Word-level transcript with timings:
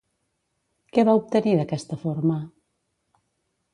Què 0.95 1.03
va 1.09 1.15
obtenir 1.21 1.53
d'aquesta 1.59 1.99
forma? 2.07 2.39